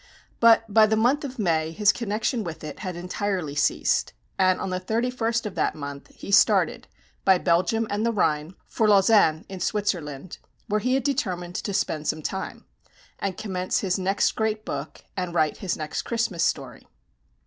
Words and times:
But 0.39 0.63
by 0.67 0.87
the 0.87 0.95
month 0.95 1.23
of 1.23 1.37
May 1.37 1.69
his 1.69 1.91
connection 1.91 2.43
with 2.43 2.63
it 2.63 2.79
had 2.79 2.95
entirely 2.95 3.53
ceased; 3.53 4.13
and 4.35 4.59
on 4.59 4.71
the 4.71 4.79
31st 4.79 5.45
of 5.45 5.53
that 5.53 5.75
month, 5.75 6.07
he 6.15 6.31
started, 6.31 6.87
by 7.23 7.37
Belgium 7.37 7.85
and 7.87 8.03
the 8.03 8.11
Rhine, 8.11 8.55
for 8.65 8.87
Lausanne 8.87 9.45
in 9.47 9.59
Switzerland, 9.59 10.39
where 10.65 10.79
he 10.79 10.95
had 10.95 11.03
determined 11.03 11.53
to 11.53 11.71
spend 11.71 12.07
some 12.07 12.23
time, 12.23 12.65
and 13.19 13.37
commence 13.37 13.81
his 13.81 13.99
next 13.99 14.31
great 14.31 14.65
book, 14.65 15.03
and 15.15 15.35
write 15.35 15.57
his 15.57 15.77
next 15.77 16.01
Christmas 16.01 16.43
story. 16.43 16.87